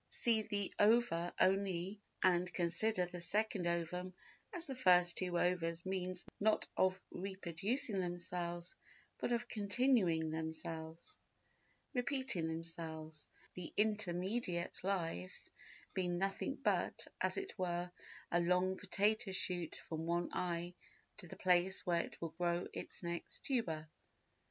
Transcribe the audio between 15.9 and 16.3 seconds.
being